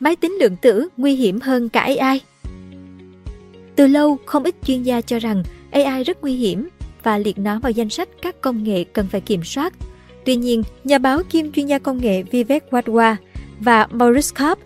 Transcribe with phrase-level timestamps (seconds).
[0.00, 2.20] Máy tính lượng tử nguy hiểm hơn cả AI.
[3.76, 6.68] Từ lâu, không ít chuyên gia cho rằng AI rất nguy hiểm
[7.02, 9.72] và liệt nó vào danh sách các công nghệ cần phải kiểm soát.
[10.24, 13.16] Tuy nhiên, nhà báo kiêm chuyên gia công nghệ Vivek Wadhwa
[13.60, 14.58] và Maurice Karp,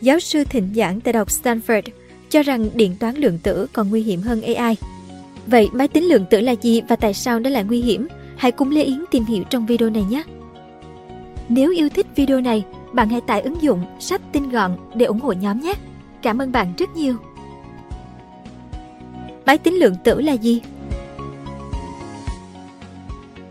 [0.00, 1.82] giáo sư thịnh giảng tại Đại học Stanford,
[2.30, 4.76] cho rằng điện toán lượng tử còn nguy hiểm hơn AI.
[5.46, 8.08] Vậy máy tính lượng tử là gì và tại sao nó lại nguy hiểm?
[8.36, 10.22] Hãy cùng Lê Yến tìm hiểu trong video này nhé!
[11.48, 15.20] Nếu yêu thích video này, bạn hãy tải ứng dụng sách tin gọn để ủng
[15.20, 15.74] hộ nhóm nhé.
[16.22, 17.16] Cảm ơn bạn rất nhiều.
[19.46, 20.62] Máy tính lượng tử là gì?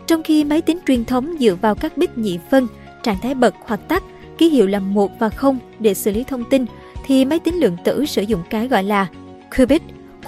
[0.06, 2.66] Trong khi máy tính truyền thống dựa vào các bit nhị phân,
[3.02, 4.02] trạng thái bật hoặc tắt,
[4.38, 6.66] ký hiệu là 1 và 0 để xử lý thông tin,
[7.06, 9.06] thì máy tính lượng tử sử dụng cái gọi là
[9.58, 9.82] qubit,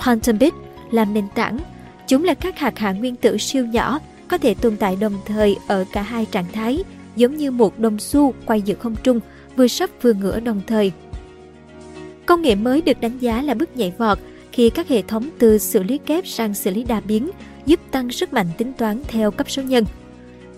[0.05, 0.55] quantum bit
[0.91, 1.59] làm nền tảng.
[2.07, 5.57] Chúng là các hạt hạ nguyên tử siêu nhỏ, có thể tồn tại đồng thời
[5.67, 6.85] ở cả hai trạng thái,
[7.17, 9.21] giống như một đồng xu quay giữa không trung,
[9.57, 10.93] vừa sắp vừa ngửa đồng thời.
[12.27, 14.19] Công nghệ mới được đánh giá là bước nhảy vọt
[14.53, 17.31] khi các hệ thống từ xử lý kép sang xử lý đa biến
[17.67, 19.85] giúp tăng sức mạnh tính toán theo cấp số nhân.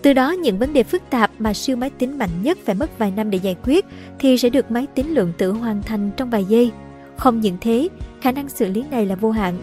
[0.03, 2.99] Từ đó những vấn đề phức tạp mà siêu máy tính mạnh nhất phải mất
[2.99, 3.85] vài năm để giải quyết
[4.19, 6.71] thì sẽ được máy tính lượng tử hoàn thành trong vài giây.
[7.17, 7.89] Không những thế,
[8.21, 9.55] khả năng xử lý này là vô hạn.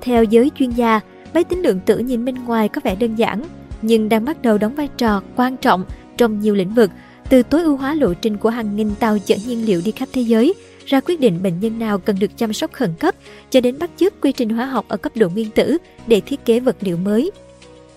[0.00, 1.00] Theo giới chuyên gia,
[1.34, 3.42] máy tính lượng tử nhìn bên ngoài có vẻ đơn giản,
[3.82, 5.84] nhưng đang bắt đầu đóng vai trò quan trọng
[6.16, 6.90] trong nhiều lĩnh vực,
[7.28, 10.08] từ tối ưu hóa lộ trình của hàng nghìn tàu chở nhiên liệu đi khắp
[10.12, 10.54] thế giới,
[10.86, 13.14] ra quyết định bệnh nhân nào cần được chăm sóc khẩn cấp,
[13.50, 16.44] cho đến bắt chước quy trình hóa học ở cấp độ nguyên tử để thiết
[16.44, 17.30] kế vật liệu mới.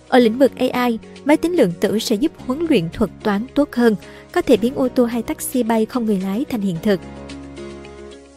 [0.08, 3.68] Ở lĩnh vực AI, máy tính lượng tử sẽ giúp huấn luyện thuật toán tốt
[3.72, 3.96] hơn,
[4.32, 7.00] có thể biến ô tô hay taxi bay không người lái thành hiện thực.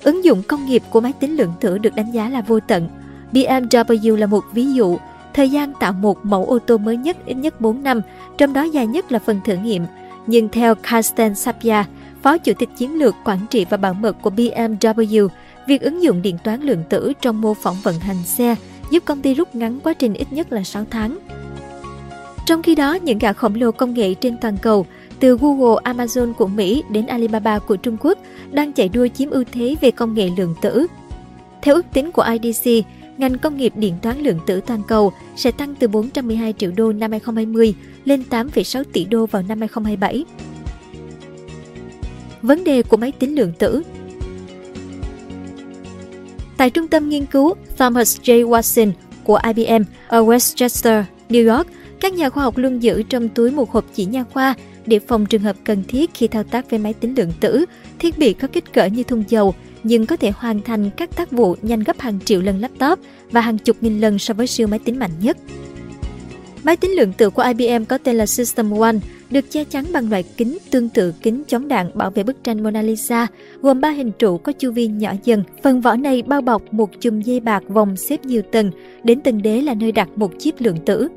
[0.03, 2.89] Ứng dụng công nghiệp của máy tính lượng tử được đánh giá là vô tận.
[3.31, 4.97] BMW là một ví dụ,
[5.35, 8.01] thời gian tạo một mẫu ô tô mới nhất ít nhất 4 năm,
[8.37, 9.85] trong đó dài nhất là phần thử nghiệm.
[10.27, 11.83] Nhưng theo Carsten Sapia,
[12.23, 15.27] Phó Chủ tịch Chiến lược Quản trị và Bảo mật của BMW,
[15.67, 18.55] việc ứng dụng điện toán lượng tử trong mô phỏng vận hành xe
[18.91, 21.17] giúp công ty rút ngắn quá trình ít nhất là 6 tháng.
[22.45, 24.85] Trong khi đó, những gã khổng lồ công nghệ trên toàn cầu,
[25.19, 28.17] từ Google, Amazon của Mỹ đến Alibaba của Trung Quốc,
[28.51, 30.87] đang chạy đua chiếm ưu thế về công nghệ lượng tử.
[31.61, 32.69] Theo ước tính của IDC,
[33.17, 36.91] ngành công nghiệp điện toán lượng tử toàn cầu sẽ tăng từ 412 triệu đô
[36.91, 37.73] năm 2020
[38.05, 40.25] lên 8,6 tỷ đô vào năm 2027.
[42.41, 43.83] Vấn đề của máy tính lượng tử
[46.57, 48.49] Tại trung tâm nghiên cứu Thomas J.
[48.49, 48.91] Watson
[49.23, 51.67] của IBM ở Westchester, New York,
[51.99, 54.55] các nhà khoa học luôn giữ trong túi một hộp chỉ nha khoa
[54.85, 57.65] để phòng trường hợp cần thiết khi thao tác với máy tính lượng tử.
[57.99, 59.53] Thiết bị có kích cỡ như thùng dầu
[59.85, 62.99] nhưng có thể hoàn thành các tác vụ nhanh gấp hàng triệu lần laptop
[63.31, 65.37] và hàng chục nghìn lần so với siêu máy tính mạnh nhất.
[66.63, 68.95] Máy tính lượng tử của IBM có tên là System One,
[69.29, 72.63] được che chắn bằng loại kính tương tự kính chống đạn bảo vệ bức tranh
[72.63, 73.27] Mona Lisa,
[73.61, 75.43] gồm ba hình trụ có chu vi nhỏ dần.
[75.63, 78.71] Phần vỏ này bao bọc một chùm dây bạc vòng xếp nhiều tầng,
[79.03, 81.07] đến tầng đế là nơi đặt một chip lượng tử.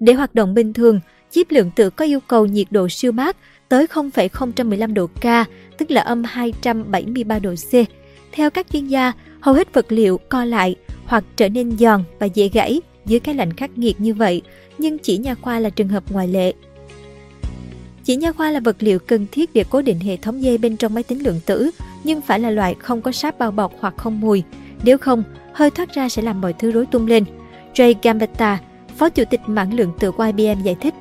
[0.00, 1.00] Để hoạt động bình thường,
[1.34, 3.36] chip lượng tử có yêu cầu nhiệt độ siêu mát
[3.68, 5.24] tới 0,015 độ K,
[5.78, 7.72] tức là âm 273 độ C.
[8.32, 10.74] Theo các chuyên gia, hầu hết vật liệu co lại
[11.06, 14.42] hoặc trở nên giòn và dễ gãy dưới cái lạnh khắc nghiệt như vậy,
[14.78, 16.52] nhưng chỉ nha khoa là trường hợp ngoại lệ.
[18.04, 20.76] Chỉ nha khoa là vật liệu cần thiết để cố định hệ thống dây bên
[20.76, 21.70] trong máy tính lượng tử,
[22.04, 24.42] nhưng phải là loại không có sáp bao bọc hoặc không mùi.
[24.84, 27.24] Nếu không, hơi thoát ra sẽ làm mọi thứ rối tung lên.
[27.74, 28.58] Jay Gambetta,
[28.96, 30.94] Phó Chủ tịch mảng lượng tử của IBM giải thích.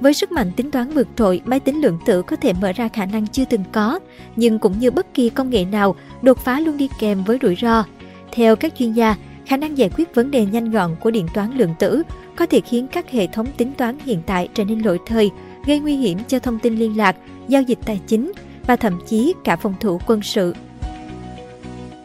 [0.00, 2.88] Với sức mạnh tính toán vượt trội, máy tính lượng tử có thể mở ra
[2.88, 3.98] khả năng chưa từng có,
[4.36, 7.56] nhưng cũng như bất kỳ công nghệ nào, đột phá luôn đi kèm với rủi
[7.56, 7.84] ro.
[8.32, 9.16] Theo các chuyên gia,
[9.46, 12.02] khả năng giải quyết vấn đề nhanh gọn của điện toán lượng tử
[12.36, 15.30] có thể khiến các hệ thống tính toán hiện tại trở nên lỗi thời,
[15.66, 17.16] gây nguy hiểm cho thông tin liên lạc,
[17.48, 18.32] giao dịch tài chính
[18.66, 20.54] và thậm chí cả phòng thủ quân sự.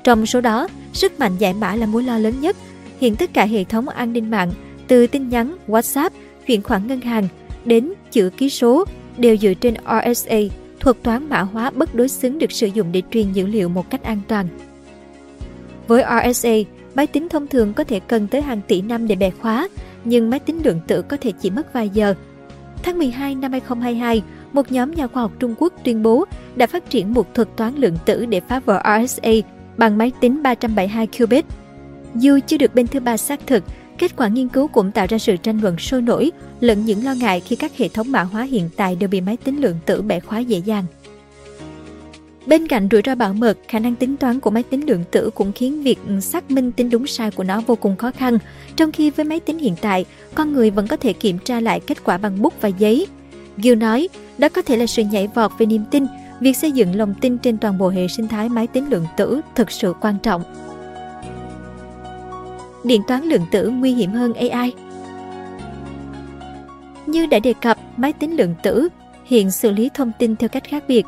[0.04, 2.58] Trong số đó, sức mạnh giải mã là mối lo lớn nhất.
[3.00, 4.52] Hiện tất cả hệ thống an ninh mạng,
[4.88, 6.10] từ tin nhắn, WhatsApp,
[6.48, 7.28] chuyển khoản ngân hàng
[7.66, 8.86] đến chữ ký số
[9.18, 10.38] đều dựa trên RSA,
[10.80, 13.90] thuật toán mã hóa bất đối xứng được sử dụng để truyền dữ liệu một
[13.90, 14.48] cách an toàn.
[15.88, 16.54] Với RSA,
[16.96, 19.68] máy tính thông thường có thể cần tới hàng tỷ năm để bẻ khóa,
[20.04, 22.16] nhưng máy tính lượng tử có thể chỉ mất vài giờ.
[22.84, 24.24] Tháng 12 năm 2022,
[24.54, 26.26] một nhóm nhà khoa học Trung Quốc tuyên bố
[26.56, 29.32] đã phát triển một thuật toán lượng tử để phá vỡ RSA
[29.78, 31.46] bằng máy tính 372 qubit.
[32.16, 33.64] Dù chưa được bên thứ ba xác thực,
[33.98, 37.14] kết quả nghiên cứu cũng tạo ra sự tranh luận sôi nổi lẫn những lo
[37.14, 40.02] ngại khi các hệ thống mã hóa hiện tại đều bị máy tính lượng tử
[40.02, 40.84] bẻ khóa dễ dàng.
[42.46, 45.30] Bên cạnh rủi ro bảo mật, khả năng tính toán của máy tính lượng tử
[45.36, 48.38] cũng khiến việc xác minh tính đúng sai của nó vô cùng khó khăn,
[48.76, 50.06] trong khi với máy tính hiện tại,
[50.36, 53.08] con người vẫn có thể kiểm tra lại kết quả bằng bút và giấy.
[53.58, 54.08] Gill nói,
[54.38, 56.06] đó có thể là sự nhảy vọt về niềm tin
[56.40, 59.42] việc xây dựng lòng tin trên toàn bộ hệ sinh thái máy tính lượng tử
[59.56, 60.44] thực sự quan trọng.
[62.86, 64.74] Điện toán lượng tử nguy hiểm hơn AI
[67.06, 68.88] Như đã đề cập, máy tính lượng tử
[69.26, 71.06] hiện xử lý thông tin theo cách khác biệt.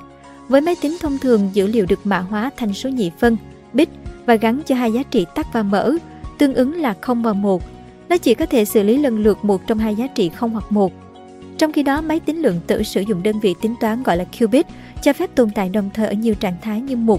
[0.48, 3.38] Với máy tính thông thường, dữ liệu được mã hóa thành số nhị phân,
[3.74, 3.90] bit
[4.26, 5.94] và gắn cho hai giá trị tắt và mở,
[6.38, 7.64] tương ứng là 0 và 1.
[8.10, 10.72] Nó chỉ có thể xử lý lần lượt một trong hai giá trị 0 hoặc
[10.72, 10.94] 1.
[11.58, 14.26] Trong khi đó, máy tính lượng tử sử dụng đơn vị tính toán gọi là
[14.40, 14.66] qubit,
[15.02, 17.18] cho phép tồn tại đồng thời ở nhiều trạng thái như 10,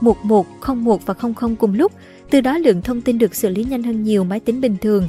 [0.00, 1.92] 11, 01 và 00 cùng lúc.
[2.30, 5.08] Từ đó lượng thông tin được xử lý nhanh hơn nhiều máy tính bình thường.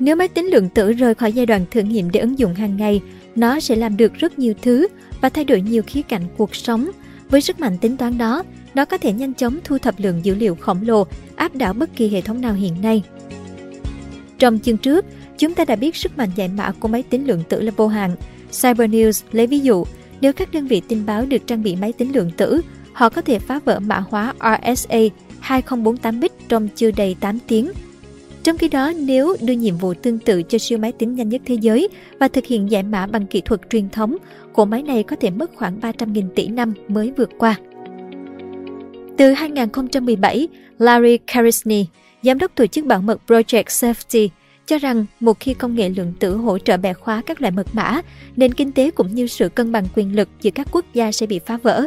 [0.00, 2.76] Nếu máy tính lượng tử rời khỏi giai đoạn thử nghiệm để ứng dụng hàng
[2.76, 3.00] ngày,
[3.36, 4.86] nó sẽ làm được rất nhiều thứ
[5.20, 6.90] và thay đổi nhiều khía cạnh cuộc sống.
[7.30, 8.42] Với sức mạnh tính toán đó,
[8.74, 11.06] nó có thể nhanh chóng thu thập lượng dữ liệu khổng lồ,
[11.36, 13.02] áp đảo bất kỳ hệ thống nào hiện nay.
[14.38, 15.04] Trong chương trước,
[15.38, 17.88] chúng ta đã biết sức mạnh giải mã của máy tính lượng tử là vô
[17.88, 18.10] hạn.
[18.62, 19.84] Cyber News lấy ví dụ,
[20.20, 22.60] nếu các đơn vị tin báo được trang bị máy tính lượng tử,
[22.92, 24.98] họ có thể phá vỡ mã hóa RSA
[25.46, 27.72] 2048 bit trong chưa đầy 8 tiếng–
[28.46, 31.42] trong khi đó, nếu đưa nhiệm vụ tương tự cho siêu máy tính nhanh nhất
[31.44, 31.88] thế giới
[32.18, 34.16] và thực hiện giải mã bằng kỹ thuật truyền thống,
[34.52, 37.54] cỗ máy này có thể mất khoảng 300.000 tỷ năm mới vượt qua.
[39.16, 40.48] Từ 2017,
[40.78, 41.86] Larry Karisny,
[42.22, 44.28] giám đốc tổ chức bảo mật Project Safety,
[44.66, 47.66] cho rằng một khi công nghệ lượng tử hỗ trợ bẻ khóa các loại mật
[47.72, 48.02] mã,
[48.36, 51.26] nền kinh tế cũng như sự cân bằng quyền lực giữa các quốc gia sẽ
[51.26, 51.86] bị phá vỡ.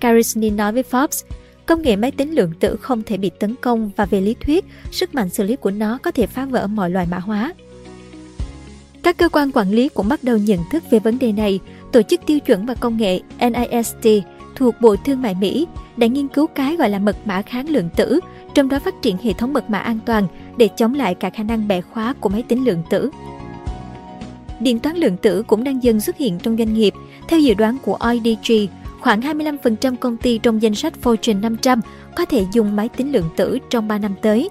[0.00, 1.24] Karisny nói với Forbes,
[1.70, 4.64] Công nghệ máy tính lượng tử không thể bị tấn công và về lý thuyết,
[4.90, 7.54] sức mạnh xử lý của nó có thể phá vỡ mọi loại mã hóa.
[9.02, 11.60] Các cơ quan quản lý cũng bắt đầu nhận thức về vấn đề này.
[11.92, 14.24] Tổ chức tiêu chuẩn và công nghệ NIST
[14.56, 17.88] thuộc Bộ Thương mại Mỹ đã nghiên cứu cái gọi là mật mã kháng lượng
[17.96, 18.20] tử,
[18.54, 20.26] trong đó phát triển hệ thống mật mã an toàn
[20.56, 23.10] để chống lại cả khả năng bẻ khóa của máy tính lượng tử.
[24.60, 26.94] Điện toán lượng tử cũng đang dần xuất hiện trong doanh nghiệp.
[27.28, 28.52] Theo dự đoán của IDG,
[29.00, 31.80] Khoảng 25% công ty trong danh sách Fortune 500
[32.16, 34.48] có thể dùng máy tính lượng tử trong 3 năm tới.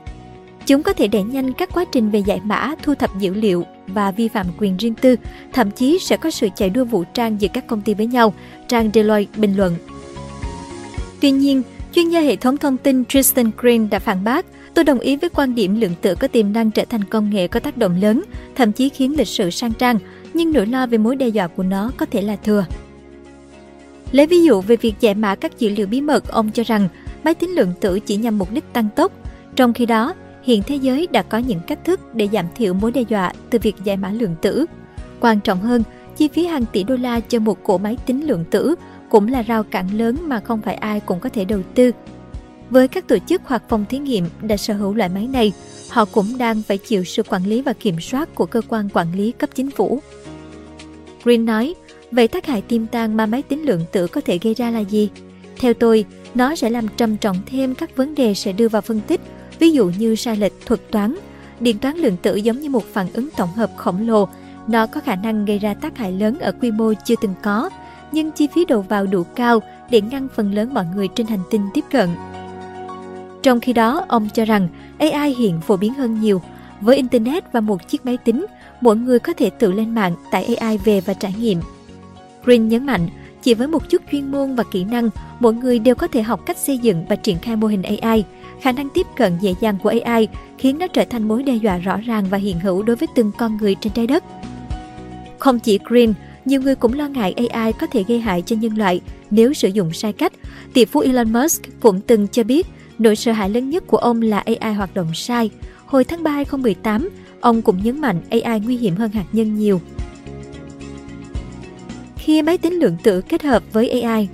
[0.65, 3.65] Chúng có thể đẩy nhanh các quá trình về giải mã, thu thập dữ liệu
[3.87, 5.15] và vi phạm quyền riêng tư,
[5.53, 8.33] thậm chí sẽ có sự chạy đua vũ trang giữa các công ty với nhau,
[8.67, 9.75] trang Deloitte bình luận.
[11.21, 11.61] Tuy nhiên,
[11.93, 15.29] chuyên gia hệ thống thông tin Tristan Green đã phản bác, tôi đồng ý với
[15.29, 18.23] quan điểm lượng tử có tiềm năng trở thành công nghệ có tác động lớn,
[18.55, 19.99] thậm chí khiến lịch sử sang trang,
[20.33, 22.65] nhưng nỗi lo về mối đe dọa của nó có thể là thừa.
[24.11, 26.89] Lấy ví dụ về việc giải mã các dữ liệu bí mật, ông cho rằng
[27.23, 29.11] máy tính lượng tử chỉ nhằm mục đích tăng tốc.
[29.55, 30.13] Trong khi đó,
[30.43, 33.59] hiện thế giới đã có những cách thức để giảm thiểu mối đe dọa từ
[33.61, 34.65] việc giải mã lượng tử.
[35.19, 35.83] Quan trọng hơn,
[36.17, 38.75] chi phí hàng tỷ đô la cho một cỗ máy tính lượng tử
[39.09, 41.91] cũng là rào cản lớn mà không phải ai cũng có thể đầu tư.
[42.69, 45.53] Với các tổ chức hoặc phòng thí nghiệm đã sở hữu loại máy này,
[45.89, 49.15] họ cũng đang phải chịu sự quản lý và kiểm soát của cơ quan quản
[49.15, 49.99] lý cấp chính phủ.
[51.23, 51.75] Green nói,
[52.11, 54.79] Vậy tác hại tiềm tàng mà máy tính lượng tử có thể gây ra là
[54.79, 55.09] gì?
[55.59, 58.99] Theo tôi, nó sẽ làm trầm trọng thêm các vấn đề sẽ đưa vào phân
[59.07, 59.21] tích,
[59.59, 61.15] ví dụ như sai lệch thuật toán.
[61.59, 64.27] Điện toán lượng tử giống như một phản ứng tổng hợp khổng lồ,
[64.67, 67.69] nó có khả năng gây ra tác hại lớn ở quy mô chưa từng có,
[68.11, 71.43] nhưng chi phí đầu vào đủ cao để ngăn phần lớn mọi người trên hành
[71.51, 72.09] tinh tiếp cận.
[73.43, 74.67] Trong khi đó, ông cho rằng
[74.97, 76.41] AI hiện phổ biến hơn nhiều.
[76.81, 78.45] Với Internet và một chiếc máy tính,
[78.81, 81.59] mỗi người có thể tự lên mạng tải AI về và trải nghiệm.
[82.43, 83.07] Green nhấn mạnh,
[83.43, 85.09] chỉ với một chút chuyên môn và kỹ năng,
[85.39, 88.23] mỗi người đều có thể học cách xây dựng và triển khai mô hình AI.
[88.61, 90.27] Khả năng tiếp cận dễ dàng của AI
[90.57, 93.31] khiến nó trở thành mối đe dọa rõ ràng và hiện hữu đối với từng
[93.37, 94.23] con người trên trái đất.
[95.39, 96.13] Không chỉ Green,
[96.45, 99.67] nhiều người cũng lo ngại AI có thể gây hại cho nhân loại nếu sử
[99.67, 100.33] dụng sai cách.
[100.73, 102.67] Tỷ phú Elon Musk cũng từng cho biết
[102.99, 105.49] nỗi sợ hãi lớn nhất của ông là AI hoạt động sai.
[105.85, 109.81] Hồi tháng 3 2018, ông cũng nhấn mạnh AI nguy hiểm hơn hạt nhân nhiều
[112.29, 114.27] khi máy tính lượng tử kết hợp với AI.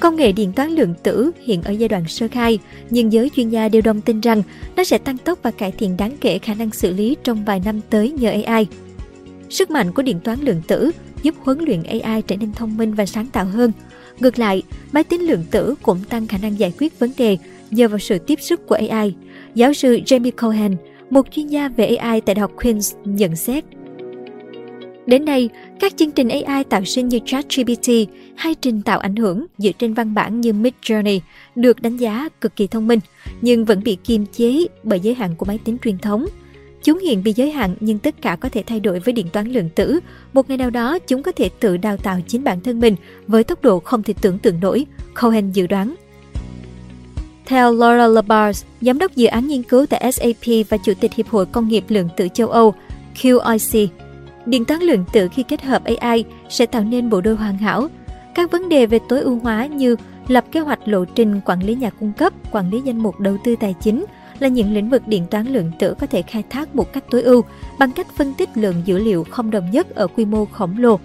[0.00, 2.58] Công nghệ điện toán lượng tử hiện ở giai đoạn sơ khai,
[2.90, 4.42] nhưng giới chuyên gia đều đồng tin rằng
[4.76, 7.62] nó sẽ tăng tốc và cải thiện đáng kể khả năng xử lý trong vài
[7.64, 8.66] năm tới nhờ AI.
[9.50, 10.90] Sức mạnh của điện toán lượng tử
[11.22, 13.72] giúp huấn luyện AI trở nên thông minh và sáng tạo hơn.
[14.20, 17.36] Ngược lại, máy tính lượng tử cũng tăng khả năng giải quyết vấn đề
[17.70, 19.14] nhờ vào sự tiếp sức của AI.
[19.54, 20.76] Giáo sư Jamie Cohen,
[21.10, 23.64] một chuyên gia về AI tại Đại học Queen's nhận xét.
[25.06, 25.48] Đến nay,
[25.80, 27.90] các chương trình AI tạo sinh như ChatGPT
[28.36, 31.20] hay trình tạo ảnh hưởng dựa trên văn bản như Midjourney
[31.54, 33.00] được đánh giá cực kỳ thông minh,
[33.40, 36.26] nhưng vẫn bị kiềm chế bởi giới hạn của máy tính truyền thống.
[36.82, 39.52] Chúng hiện bị giới hạn nhưng tất cả có thể thay đổi với điện toán
[39.52, 40.00] lượng tử.
[40.32, 43.44] Một ngày nào đó, chúng có thể tự đào tạo chính bản thân mình với
[43.44, 44.86] tốc độ không thể tưởng tượng nổi,
[45.20, 45.94] Cohen dự đoán.
[47.46, 51.28] Theo Laura Labars, giám đốc dự án nghiên cứu tại SAP và chủ tịch Hiệp
[51.28, 52.74] hội Công nghiệp Lượng tử châu Âu,
[53.22, 53.86] QIC,
[54.46, 57.88] Điện toán lượng tử khi kết hợp AI sẽ tạo nên bộ đôi hoàn hảo.
[58.34, 59.96] Các vấn đề về tối ưu hóa như
[60.28, 63.36] lập kế hoạch lộ trình quản lý nhà cung cấp, quản lý danh mục đầu
[63.44, 64.04] tư tài chính
[64.38, 67.22] là những lĩnh vực điện toán lượng tử có thể khai thác một cách tối
[67.22, 67.42] ưu
[67.78, 70.98] bằng cách phân tích lượng dữ liệu không đồng nhất ở quy mô khổng lồ.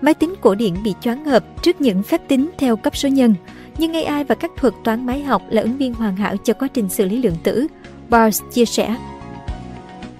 [0.00, 3.34] Máy tính cổ điển bị choáng ngợp trước những phép tính theo cấp số nhân,
[3.78, 6.68] nhưng AI và các thuật toán máy học là ứng viên hoàn hảo cho quá
[6.74, 7.66] trình xử lý lượng tử,
[8.08, 8.96] Bars chia sẻ.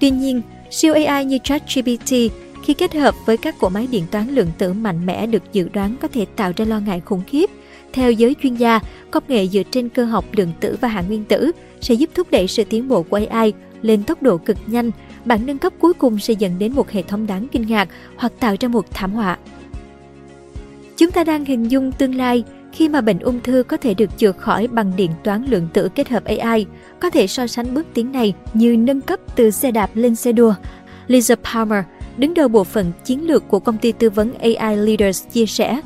[0.01, 0.43] Tuy nhiên,
[0.75, 2.13] siêu AI như ChatGPT
[2.65, 5.69] khi kết hợp với các cỗ máy điện toán lượng tử mạnh mẽ được dự
[5.73, 7.51] đoán có thể tạo ra lo ngại khủng khiếp.
[7.93, 11.25] Theo giới chuyên gia, công nghệ dựa trên cơ học lượng tử và hạt nguyên
[11.25, 13.53] tử sẽ giúp thúc đẩy sự tiến bộ của AI
[13.83, 14.91] lên tốc độ cực nhanh.
[15.25, 18.33] Bản nâng cấp cuối cùng sẽ dẫn đến một hệ thống đáng kinh ngạc hoặc
[18.41, 19.39] tạo ra một thảm họa.
[20.97, 24.19] Chúng ta đang hình dung tương lai khi mà bệnh ung thư có thể được
[24.19, 26.67] chữa khỏi bằng điện toán lượng tử kết hợp AI,
[27.01, 30.33] có thể so sánh bước tiến này như nâng cấp từ xe đạp lên xe
[30.33, 30.55] đua.
[31.07, 31.85] Lisa Palmer,
[32.17, 35.81] đứng đầu bộ phận chiến lược của công ty tư vấn AI Leaders chia sẻ.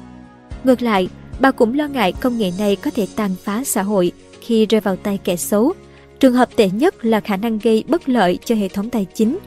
[0.64, 1.08] Ngược lại,
[1.40, 4.80] bà cũng lo ngại công nghệ này có thể tàn phá xã hội khi rơi
[4.80, 5.72] vào tay kẻ xấu.
[6.20, 9.38] Trường hợp tệ nhất là khả năng gây bất lợi cho hệ thống tài chính.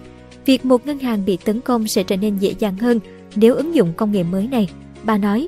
[0.46, 3.00] Việc một ngân hàng bị tấn công sẽ trở nên dễ dàng hơn
[3.36, 4.70] nếu ứng dụng công nghệ mới này,
[5.04, 5.48] bà nói.